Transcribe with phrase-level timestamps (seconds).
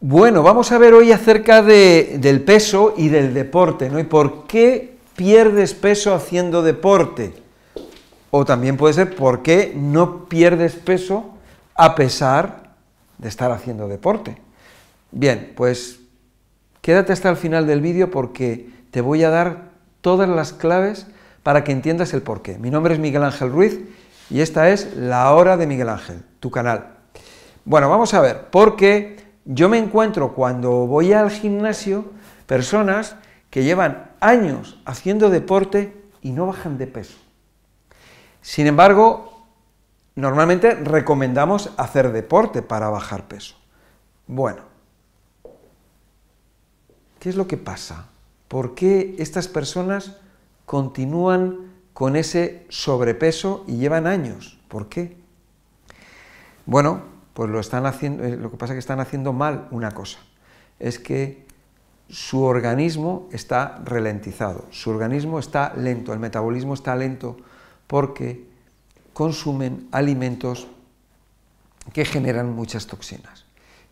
[0.00, 3.98] Bueno, vamos a ver hoy acerca del peso y del deporte, ¿no?
[3.98, 7.34] ¿Y por qué pierdes peso haciendo deporte?
[8.30, 11.34] O también puede ser por qué no pierdes peso
[11.74, 12.74] a pesar
[13.18, 14.40] de estar haciendo deporte.
[15.10, 15.98] Bien, pues
[16.80, 19.70] quédate hasta el final del vídeo porque te voy a dar
[20.00, 21.08] todas las claves
[21.42, 22.56] para que entiendas el porqué.
[22.56, 23.80] Mi nombre es Miguel Ángel Ruiz
[24.30, 26.98] y esta es La Hora de Miguel Ángel, tu canal.
[27.64, 32.04] Bueno, vamos a ver, porque yo me encuentro cuando voy al gimnasio
[32.46, 33.16] personas
[33.48, 37.16] que llevan años haciendo deporte y no bajan de peso.
[38.42, 39.46] Sin embargo,
[40.16, 43.56] normalmente recomendamos hacer deporte para bajar peso.
[44.26, 44.60] Bueno,
[47.18, 48.08] ¿qué es lo que pasa?
[48.48, 50.18] ¿Por qué estas personas
[50.66, 54.58] continúan con ese sobrepeso y llevan años?
[54.68, 55.16] ¿Por qué?
[56.66, 59.92] Bueno, pues lo están haciendo, eh, lo que pasa es que están haciendo mal una
[59.92, 60.18] cosa,
[60.80, 61.46] es que
[62.08, 67.36] su organismo está ralentizado, su organismo está lento, el metabolismo está lento
[67.86, 68.44] porque
[69.12, 70.66] consumen alimentos
[71.92, 73.44] que generan muchas toxinas.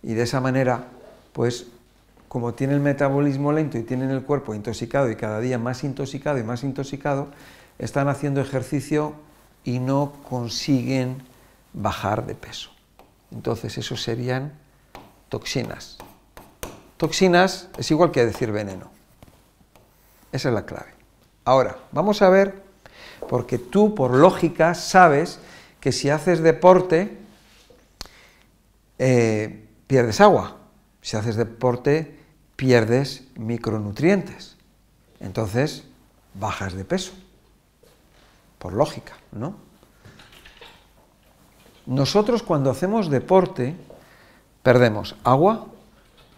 [0.02, 0.88] Y de esa manera,
[1.32, 1.68] pues
[2.26, 6.38] como tiene el metabolismo lento y tienen el cuerpo intoxicado y cada día más intoxicado
[6.38, 7.28] y más intoxicado,
[7.78, 9.14] están haciendo ejercicio
[9.62, 11.22] y no consiguen
[11.72, 12.75] bajar de peso.
[13.30, 14.52] Entonces, eso serían
[15.28, 15.98] toxinas.
[16.96, 18.90] Toxinas es igual que decir veneno.
[20.32, 20.94] Esa es la clave.
[21.44, 22.62] Ahora, vamos a ver,
[23.28, 25.38] porque tú por lógica sabes
[25.80, 27.18] que si haces deporte,
[28.98, 30.56] eh, pierdes agua.
[31.02, 32.18] Si haces deporte,
[32.56, 34.56] pierdes micronutrientes.
[35.20, 35.84] Entonces,
[36.34, 37.12] bajas de peso.
[38.58, 39.65] Por lógica, ¿no?
[41.86, 43.76] Nosotros cuando hacemos deporte
[44.62, 45.66] perdemos agua,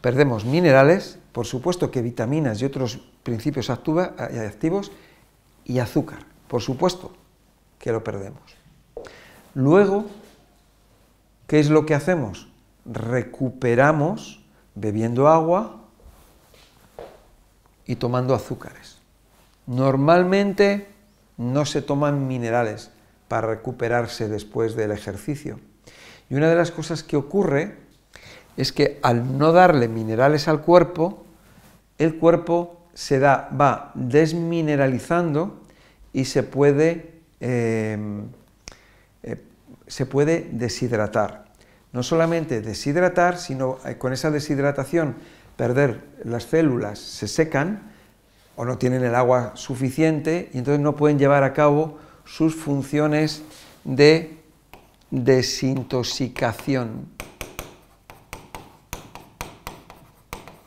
[0.00, 4.92] perdemos minerales, por supuesto que vitaminas y otros principios eh, activos
[5.64, 7.12] y azúcar, por supuesto
[7.78, 8.42] que lo perdemos.
[9.54, 10.04] Luego,
[11.46, 12.48] ¿qué es lo que hacemos?
[12.84, 14.40] Recuperamos
[14.74, 15.76] bebiendo agua
[17.86, 18.98] y tomando azúcares.
[19.66, 20.88] Normalmente
[21.36, 22.90] no se toman minerales,
[23.28, 25.60] para recuperarse después del ejercicio.
[26.30, 27.76] Y una de las cosas que ocurre
[28.56, 31.24] es que al no darle minerales al cuerpo,
[31.98, 35.62] el cuerpo se da, va desmineralizando
[36.12, 38.26] y se puede, em,
[39.22, 39.36] eh,
[39.86, 41.44] se puede deshidratar.
[41.92, 45.14] No solamente deshidratar, sino eh, con esa deshidratación
[45.56, 47.92] perder las células, se secan
[48.56, 53.42] o no tienen el agua suficiente y entonces no pueden llevar a cabo sus funciones
[53.84, 54.38] de
[55.10, 57.08] desintoxicación.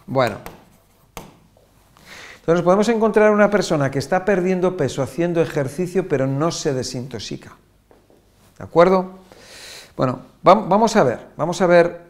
[0.08, 0.38] Bueno,
[2.40, 7.56] entonces podemos encontrar una persona que está perdiendo peso haciendo ejercicio pero no se desintoxica.
[8.58, 9.20] ¿De acuerdo?
[9.96, 12.02] Bueno, vamos a ver, vamos a ver,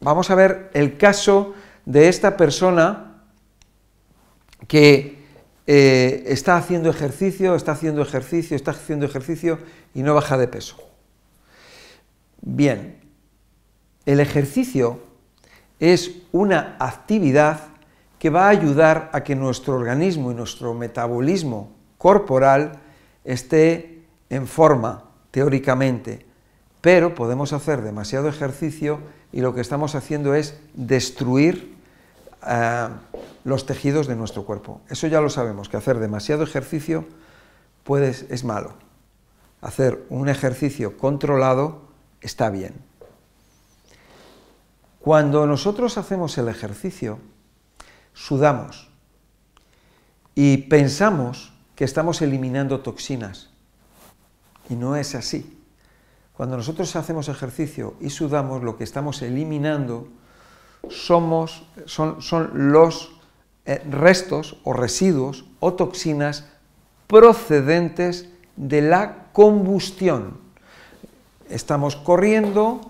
[0.00, 3.20] vamos a ver el caso de esta persona
[4.66, 5.15] que
[5.66, 9.58] eh, está haciendo ejercicio, está haciendo ejercicio, está haciendo ejercicio
[9.94, 10.76] y no baja de peso.
[12.40, 13.00] Bien,
[14.04, 15.00] el ejercicio
[15.80, 17.60] es una actividad
[18.18, 22.80] que va a ayudar a que nuestro organismo y nuestro metabolismo corporal
[23.24, 26.24] esté en forma, teóricamente,
[26.80, 29.00] pero podemos hacer demasiado ejercicio
[29.32, 31.75] y lo que estamos haciendo es destruir
[33.44, 34.80] los tejidos de nuestro cuerpo.
[34.88, 37.06] Eso ya lo sabemos, que hacer demasiado ejercicio
[38.28, 38.74] es malo.
[39.60, 41.82] Hacer un ejercicio controlado
[42.20, 42.74] está bien.
[45.00, 47.20] Cuando nosotros hacemos el ejercicio,
[48.12, 48.90] sudamos
[50.34, 53.50] y pensamos que estamos eliminando toxinas.
[54.68, 55.62] Y no es así.
[56.32, 60.08] Cuando nosotros hacemos ejercicio y sudamos, lo que estamos eliminando
[60.90, 63.12] somos, son, son los
[63.64, 66.46] eh, restos o residuos o toxinas
[67.06, 70.38] procedentes de la combustión.
[71.48, 72.80] Estamos corriendo,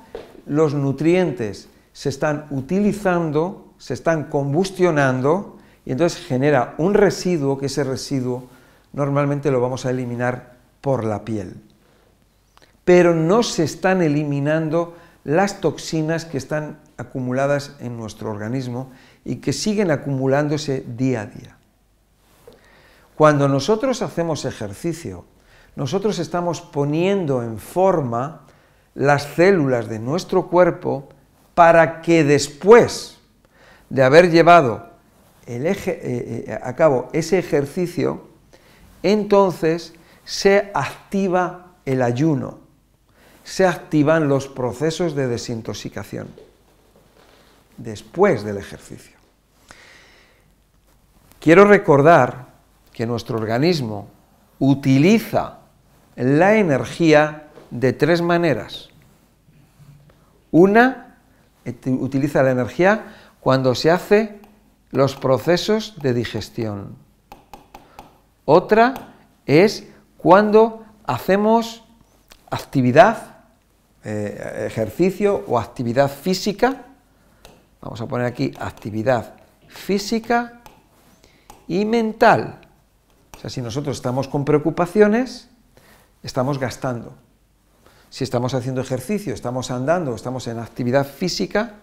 [0.46, 7.84] los nutrientes se están utilizando, se están combustionando y entonces genera un residuo que ese
[7.84, 8.44] residuo
[8.92, 11.54] normalmente lo vamos a eliminar por la piel.
[12.84, 14.94] Pero no se están eliminando
[15.24, 18.90] las toxinas que están acumuladas en nuestro organismo
[19.24, 21.56] y que siguen acumulándose día a día.
[23.14, 25.24] Cuando nosotros hacemos ejercicio,
[25.74, 28.42] nosotros estamos poniendo en forma
[28.94, 31.08] las células de nuestro cuerpo
[31.54, 33.18] para que después,
[33.88, 34.90] de haber llevado
[35.46, 38.26] el eje, eh, eh, a cabo ese ejercicio,
[39.02, 39.94] entonces
[40.24, 42.58] se activa el ayuno,
[43.44, 46.45] se activan los procesos de desintoxicación
[47.76, 49.16] después del ejercicio.
[51.40, 52.46] Quiero recordar
[52.92, 54.08] que nuestro organismo
[54.58, 55.58] utiliza
[56.16, 58.88] la energía de tres maneras.
[60.50, 61.18] Una,
[61.86, 64.40] utiliza la energía cuando se hace
[64.90, 66.96] los procesos de digestión.
[68.44, 69.12] Otra
[69.44, 69.86] es
[70.16, 71.84] cuando hacemos
[72.50, 73.36] actividad,
[74.04, 76.84] eh, ejercicio o actividad física.
[77.80, 79.34] Vamos a poner aquí actividad
[79.68, 80.60] física
[81.68, 82.60] y mental.
[83.36, 85.48] O sea, si nosotros estamos con preocupaciones,
[86.22, 87.14] estamos gastando.
[88.08, 91.74] Si estamos haciendo ejercicio, estamos andando, estamos en actividad física,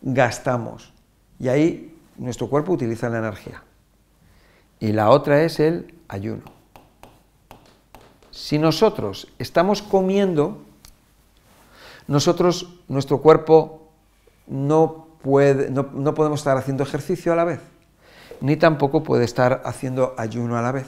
[0.00, 0.92] gastamos.
[1.40, 3.62] Y ahí nuestro cuerpo utiliza la energía.
[4.80, 6.44] Y la otra es el ayuno.
[8.30, 10.62] Si nosotros estamos comiendo,
[12.06, 13.77] nosotros, nuestro cuerpo
[14.48, 17.60] no, puede, no, no podemos estar haciendo ejercicio a la vez
[18.40, 20.86] ni tampoco puede estar haciendo ayuno a la vez.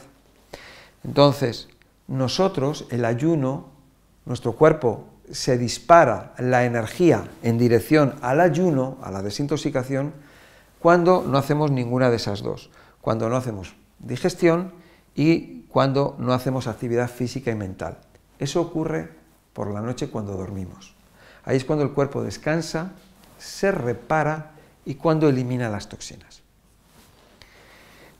[1.04, 1.68] Entonces,
[2.08, 3.66] nosotros, el ayuno,
[4.26, 10.12] nuestro cuerpo se dispara la energía en dirección al ayuno, a la desintoxicación,
[10.80, 12.70] cuando no hacemos ninguna de esas dos,
[13.00, 14.72] cuando no hacemos digestión
[15.14, 17.98] y cuando no hacemos actividad física y mental.
[18.38, 19.10] Eso ocurre
[19.52, 20.94] por la noche cuando dormimos.
[21.44, 22.92] Ahí es cuando el cuerpo descansa,
[23.40, 24.52] se repara
[24.84, 26.42] y cuando elimina las toxinas.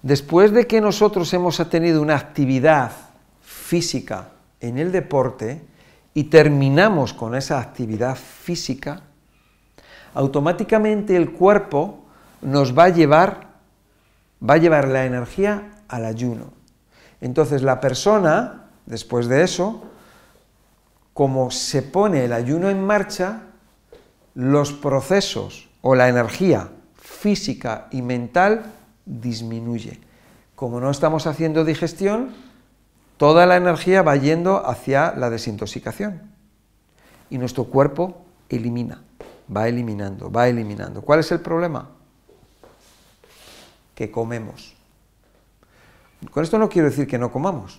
[0.02, 2.90] Después de que nosotros hemos tenido una actividad
[3.42, 4.30] física
[4.60, 5.62] en el deporte
[6.14, 9.02] y terminamos con esa actividad física,
[10.14, 12.06] automáticamente el cuerpo
[12.40, 13.50] nos va a llevar
[14.42, 16.52] va a llevar la energía al ayuno.
[17.20, 19.84] Entonces la persona, después de eso,
[21.12, 23.42] como se pone el ayuno en marcha,
[24.40, 28.72] los procesos o la energía física y mental
[29.04, 30.00] disminuye.
[30.56, 32.34] Como no estamos haciendo digestión,
[33.18, 36.22] toda la energía va yendo hacia la desintoxicación.
[37.28, 39.02] Y nuestro cuerpo elimina,
[39.54, 41.02] va eliminando, va eliminando.
[41.02, 41.90] ¿Cuál es el problema?
[43.94, 44.74] Que comemos.
[46.30, 47.78] Con esto no quiero decir que no comamos.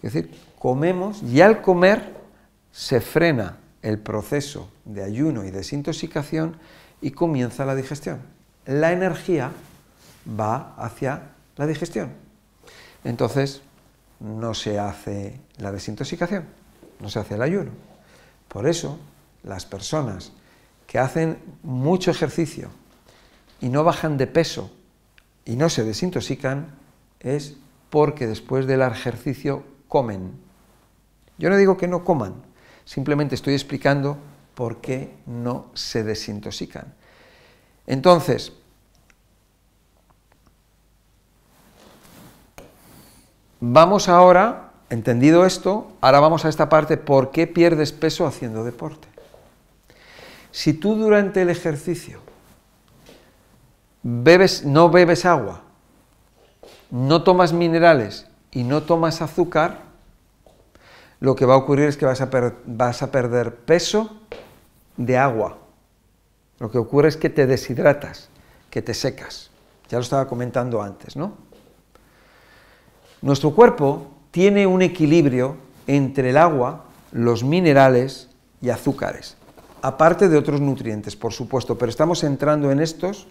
[0.00, 2.14] Quiero decir, comemos y al comer
[2.72, 6.56] se frena el proceso de ayuno y desintoxicación
[7.00, 8.18] y comienza la digestión.
[8.64, 9.52] La energía
[10.28, 12.10] va hacia la digestión.
[13.04, 13.62] Entonces,
[14.18, 16.46] no se hace la desintoxicación,
[16.98, 17.70] no se hace el ayuno.
[18.48, 18.98] Por eso,
[19.44, 20.32] las personas
[20.88, 22.70] que hacen mucho ejercicio
[23.60, 24.72] y no bajan de peso
[25.44, 26.74] y no se desintoxican,
[27.20, 27.54] es
[27.90, 30.32] porque después del ejercicio comen.
[31.38, 32.34] Yo no digo que no coman,
[32.86, 34.16] simplemente estoy explicando
[34.54, 36.94] por qué no se desintoxican.
[37.86, 38.52] Entonces,
[43.60, 49.08] Vamos ahora, entendido esto, ahora vamos a esta parte, ¿por qué pierdes peso haciendo deporte?
[50.50, 52.20] Si tú durante el ejercicio
[54.02, 55.62] bebes, no bebes agua,
[56.90, 59.85] no tomas minerales y no tomas azúcar,
[61.20, 62.30] lo que va a ocurrir es que vas a,
[62.66, 64.20] vas a perder peso
[64.96, 65.58] de agua.
[66.58, 68.28] Lo que ocurre es que te deshidratas,
[68.70, 69.50] que te secas.
[69.88, 71.34] Ya lo estaba comentando antes, ¿no?
[73.22, 75.56] Nuestro cuerpo tiene un equilibrio
[75.86, 78.28] entre el agua, los minerales
[78.60, 79.36] y azúcares,
[79.82, 83.26] aparte de otros nutrientes, por supuesto, pero estamos entrando en estos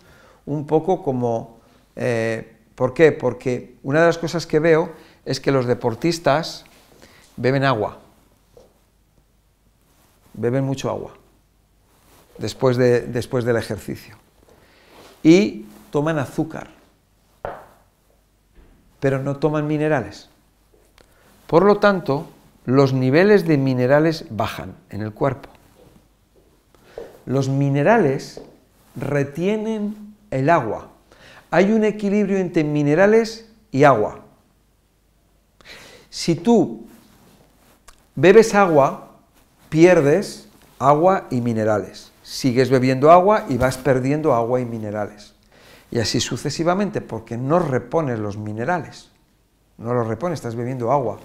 [0.45, 1.59] un poco como...
[1.95, 3.13] Eh, ¿Por qué?
[3.13, 4.91] Porque una de las cosas que veo
[5.23, 6.65] es que los deportistas
[7.37, 7.99] beben agua,
[10.33, 11.13] beben mucho agua
[12.37, 14.15] después, de, después del ejercicio
[15.23, 16.75] y toman azúcar
[19.05, 20.29] pero no toman minerales.
[21.45, 22.27] Por lo tanto,
[22.65, 25.49] los niveles de minerales bajan en el cuerpo.
[27.27, 28.41] Los minerales
[28.95, 30.89] retienen el agua.
[31.51, 34.21] Hay un equilibrio entre minerales y agua.
[36.09, 36.87] Si tú
[38.15, 39.11] bebes agua,
[39.69, 40.47] pierdes
[40.79, 42.11] agua y minerales.
[42.23, 45.35] Sigues bebiendo agua y vas perdiendo agua y minerales.
[45.91, 49.11] Y así sucesivamente, porque no repones los minerales.
[49.77, 51.19] No los repones, estás bebiendo agua.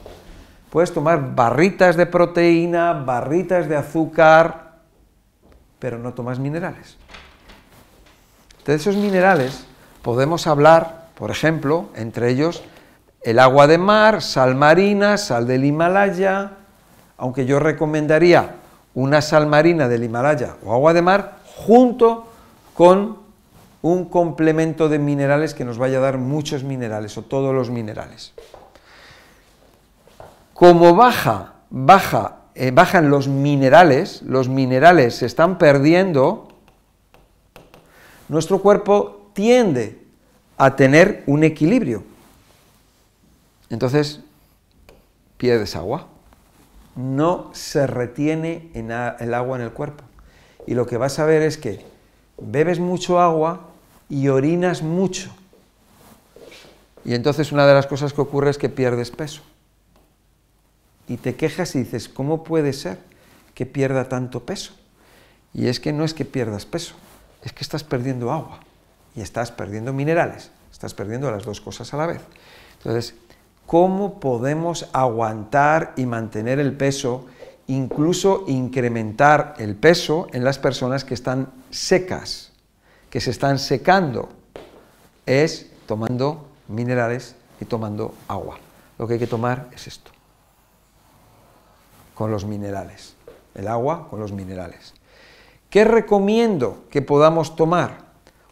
[0.70, 4.78] Puedes tomar barritas de proteína, barritas de azúcar,
[5.78, 6.96] pero no tomas minerales.
[8.64, 9.64] De esos minerales
[10.02, 12.62] podemos hablar, por ejemplo, entre ellos
[13.22, 16.52] el agua de mar, sal marina, sal del Himalaya,
[17.20, 18.56] aunque yo recomendaría
[18.94, 22.26] una sal marina del Himalaya o agua de mar junto
[22.74, 23.18] con
[23.82, 28.32] un complemento de minerales que nos vaya a dar muchos minerales o todos los minerales.
[30.54, 36.48] Como baja, baja, eh, bajan los minerales, los minerales se están perdiendo,
[38.28, 40.00] nuestro cuerpo tiende
[40.56, 42.02] a tener un equilibrio.
[43.68, 44.20] Entonces,
[45.36, 46.09] pierdes agua.
[47.00, 50.04] No se retiene el agua en el cuerpo.
[50.66, 51.84] Y lo que vas a ver es que
[52.38, 53.68] bebes mucho agua
[54.08, 55.30] y orinas mucho.
[57.04, 59.42] Y entonces una de las cosas que ocurre es que pierdes peso.
[61.08, 62.98] Y te quejas y dices, ¿cómo puede ser
[63.54, 64.74] que pierda tanto peso?
[65.54, 66.94] Y es que no es que pierdas peso,
[67.42, 68.60] es que estás perdiendo agua
[69.16, 72.20] y estás perdiendo minerales, estás perdiendo las dos cosas a la vez.
[72.78, 73.14] Entonces,
[73.70, 77.26] ¿cómo podemos aguantar y mantener el peso,
[77.68, 82.50] incluso incrementar el peso en las personas que están secas,
[83.10, 84.28] que se están secando?
[85.24, 88.58] Es tomando minerales y tomando agua.
[88.98, 90.10] Lo que hay que tomar es esto,
[92.16, 93.14] con los minerales,
[93.54, 94.94] el agua con los minerales.
[95.70, 97.98] ¿Qué recomiendo que podamos tomar?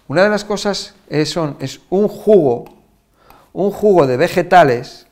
[0.07, 1.57] Una de las cosas es, son,
[1.91, 2.67] un jugo,
[3.53, 5.08] un jugo de vegetales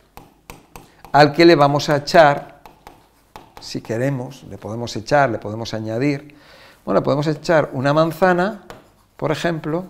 [1.17, 2.61] al que le vamos a echar,
[3.59, 6.37] si queremos, le podemos echar, le podemos añadir,
[6.85, 8.67] bueno, podemos echar una manzana,
[9.17, 9.87] por ejemplo,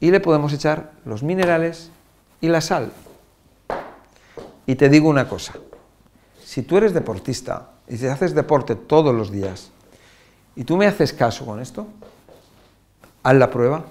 [0.00, 1.90] y le podemos echar los minerales
[2.42, 2.92] y la sal.
[4.66, 5.54] Y te digo una cosa,
[6.44, 9.70] si tú eres deportista y si haces deporte todos los días,
[10.54, 11.86] y tú me haces caso con esto,
[13.22, 13.86] haz la prueba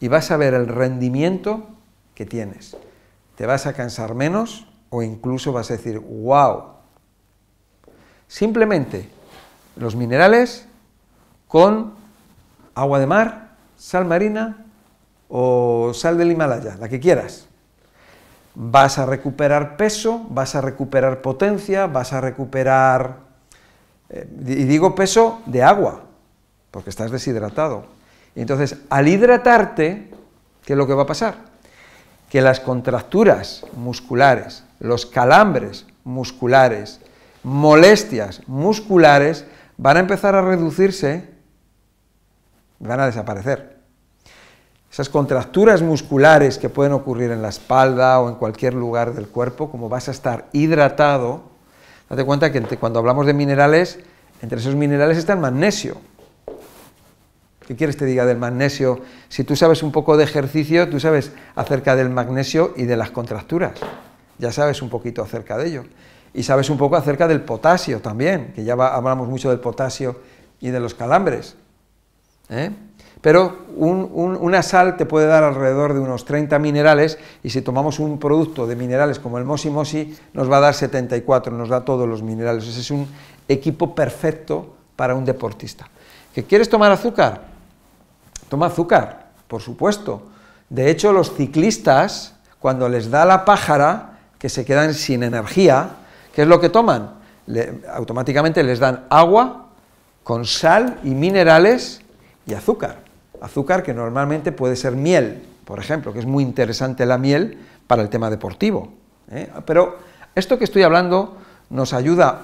[0.00, 1.66] y vas a ver el rendimiento
[2.14, 2.76] que tienes.
[3.36, 6.64] Te vas a cansar menos o incluso vas a decir, wow.
[8.28, 9.08] Simplemente
[9.76, 10.66] los minerales
[11.48, 11.94] con
[12.74, 14.64] agua de mar, sal marina
[15.28, 17.46] o sal del Himalaya, la que quieras.
[18.54, 23.26] Vas a recuperar peso, vas a recuperar potencia, vas a recuperar
[24.08, 26.02] eh, y digo peso de agua,
[26.70, 27.86] porque estás deshidratado.
[28.34, 30.10] Entonces, al hidratarte,
[30.64, 31.36] ¿qué es lo que va a pasar?
[32.30, 37.00] Que las contracturas musculares, los calambres musculares,
[37.42, 39.44] molestias musculares,
[39.76, 41.30] van a empezar a reducirse,
[42.78, 43.76] van a desaparecer.
[44.90, 49.70] Esas contracturas musculares que pueden ocurrir en la espalda o en cualquier lugar del cuerpo,
[49.70, 51.56] como vas a estar hidratado,
[52.08, 53.98] Date cuenta que cuando hablamos de minerales,
[54.40, 55.96] entre esos minerales está el magnesio.
[57.66, 59.00] ¿Qué quieres que te diga del magnesio?
[59.28, 63.10] Si tú sabes un poco de ejercicio, tú sabes acerca del magnesio y de las
[63.10, 63.72] contracturas.
[64.38, 65.84] Ya sabes un poquito acerca de ello.
[66.34, 70.20] Y sabes un poco acerca del potasio también, que ya hablamos mucho del potasio
[70.60, 71.56] y de los calambres.
[72.50, 72.70] ¿eh?
[73.26, 78.20] pero una sal te puede dar alrededor de unos 30 minerales y si tomamos un
[78.20, 82.08] producto de minerales como el Mosi Mosi nos va a dar 74, nos da todos
[82.08, 82.68] los minerales.
[82.68, 83.08] Ese es un
[83.48, 85.88] equipo perfecto para un deportista.
[86.32, 87.42] ¿Que quieres tomar azúcar?
[88.48, 90.22] Toma azúcar, por supuesto.
[90.68, 94.15] De hecho, los ciclistas, cuando les da la pájara,
[94.46, 95.96] que se quedan sin energía,
[96.32, 97.16] ¿qué es lo que toman?
[97.92, 99.66] automáticamente les dan agua
[100.22, 102.00] con sal y minerales
[102.46, 103.06] y azúcar
[103.40, 108.02] azúcar que normalmente puede ser miel, por ejemplo, que es muy interesante la miel para
[108.02, 108.92] el tema deportivo.
[109.30, 109.50] ¿eh?
[109.64, 109.98] Pero
[110.34, 111.36] esto que estoy hablando
[111.70, 112.42] nos ayuda,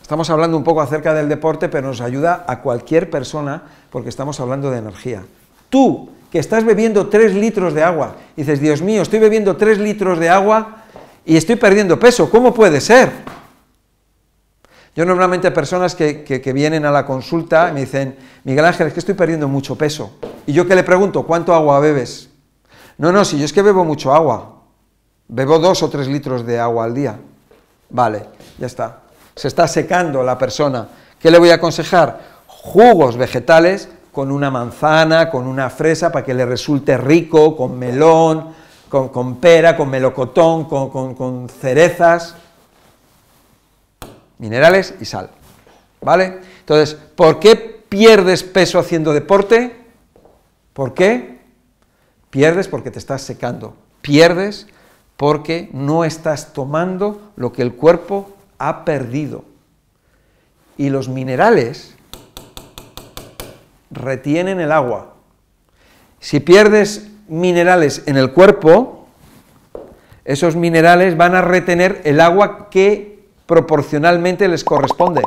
[0.00, 4.38] estamos hablando un poco acerca del deporte, pero nos ayuda a cualquier persona porque estamos
[4.40, 5.24] hablando de energía.
[5.68, 10.18] Tú, que estás bebiendo 3 litros de agua, dices, Dios mío, estoy bebiendo 3 litros
[10.18, 10.77] de agua
[11.28, 13.12] y estoy perdiendo peso, ¿cómo puede ser?
[14.96, 19.14] Yo normalmente personas que, vienen a la consulta me dicen, Miguel Ángel, es que estoy
[19.14, 20.16] perdiendo mucho peso.
[20.46, 22.30] Y yo que le pregunto, ¿cuánto agua bebes?
[22.96, 24.62] No, no, si yo es que bebo mucho agua.
[25.28, 27.20] Bebo dos o tres litros de agua al día.
[27.90, 28.24] Vale,
[28.56, 29.02] ya está.
[29.36, 30.88] Se está secando la persona.
[31.20, 32.20] ¿Qué le voy a aconsejar?
[32.46, 38.54] Jugos vegetales con una manzana, con una fresa, para que le resulte rico, con melón,
[38.88, 42.36] con, pera, con melocotón, con cerezas
[44.38, 45.30] minerales y sal.
[46.00, 46.40] ¿Vale?
[46.60, 47.56] Entonces, ¿por qué
[47.88, 49.76] pierdes peso haciendo deporte?
[50.72, 51.40] ¿Por qué?
[52.30, 53.76] Pierdes porque te estás secando.
[54.00, 54.66] Pierdes
[55.16, 59.44] porque no estás tomando lo que el cuerpo ha perdido.
[60.76, 61.96] Y los minerales
[63.90, 65.14] retienen el agua.
[66.20, 69.06] Si pierdes minerales en el cuerpo,
[70.24, 75.22] esos minerales van a retener el agua que proporcionalmente les corresponde.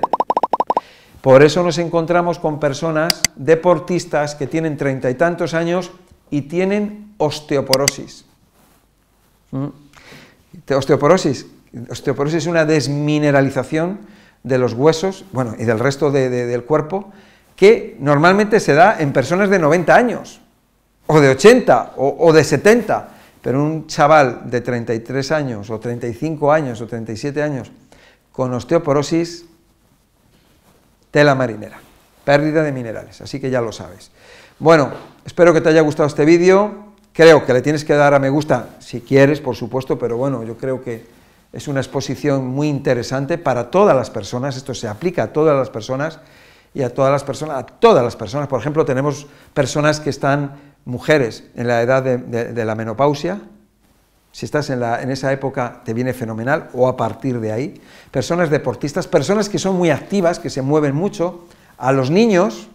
[1.21, 5.91] Por eso nos encontramos con personas deportistas que tienen treinta y tantos años
[6.29, 8.25] y tienen osteoporosis.
[9.51, 9.67] ¿Mm?
[10.75, 11.45] Osteoporosis.
[11.89, 13.99] Osteoporosis es una desmineralización
[14.43, 17.11] de los huesos, bueno, y del resto del cuerpo,
[17.55, 20.40] que normalmente se da en personas de 90 años,
[21.11, 26.51] o de 80, o, o de 70, pero un chaval de 33 años, o 35
[26.53, 27.69] años, o 37 años,
[28.31, 29.43] con osteoporosis,
[31.11, 31.83] tela marinera,
[32.23, 34.11] pérdida de minerales, así que ya lo sabes.
[34.57, 34.89] Bueno,
[35.25, 38.29] espero que te haya gustado este vídeo, creo que le tienes que dar a me
[38.29, 41.05] gusta, si quieres, por supuesto, pero bueno, yo creo que
[41.51, 45.69] es una exposición muy interesante para todas las personas, esto se aplica a todas las
[45.69, 46.21] personas,
[46.73, 50.70] y a todas las personas, a todas las personas, por ejemplo, tenemos personas que están,
[50.85, 53.39] mujeres, en la edad de, la menopausia,
[54.31, 57.81] si estás en, la, en, esa época te viene fenomenal, o a partir de ahí,
[58.11, 61.45] personas deportistas, personas que son muy activas, que se mueven mucho,
[61.77, 62.69] a los niños,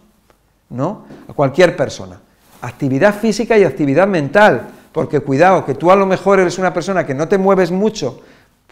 [0.69, 1.05] ¿no?
[1.27, 2.19] A cualquier persona.
[2.61, 7.05] Actividad física y actividad mental, porque cuidado, que tú a lo mejor eres una persona
[7.05, 8.21] que no te mueves mucho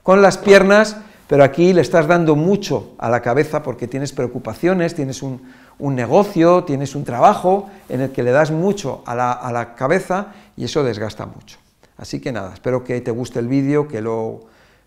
[0.03, 4.93] con las piernas, pero aquí le estás dando mucho a la cabeza porque tienes preocupaciones,
[4.93, 5.41] tienes un,
[5.79, 10.83] negocio, tienes un trabajo en el que le das mucho a la, cabeza y eso
[10.83, 11.57] desgasta mucho.
[11.97, 14.41] Así que nada, espero que te guste el vídeo, que lo,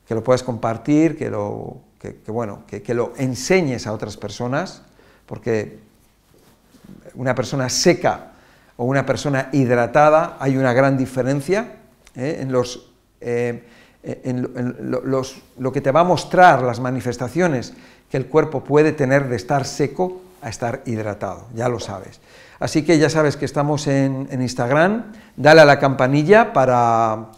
[0.07, 1.79] que lo puedas compartir, que lo,
[2.27, 4.83] bueno, que, lo enseñes a otras personas,
[5.27, 5.79] porque
[7.15, 8.33] una persona seca
[8.77, 11.77] o una persona hidratada hay una gran diferencia
[12.17, 12.39] ¿eh?
[12.41, 12.91] en los...
[13.21, 13.65] Eh,
[14.05, 14.49] en,
[15.59, 17.75] lo que te va a mostrar las manifestaciones
[18.09, 22.21] que el cuerpo puede tener de estar seco a estar hidratado, ya lo sabes.
[22.61, 27.29] Así que ya sabes que estamos en, Instagram, dale a la campanilla para,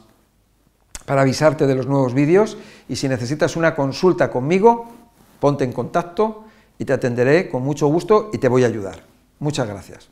[1.04, 2.56] para avisarte de los nuevos vídeos
[2.88, 4.88] y si necesitas una consulta conmigo,
[5.38, 6.44] ponte en contacto
[6.78, 9.02] y te atenderé con mucho gusto y te voy a ayudar.
[9.38, 10.10] Muchas gracias.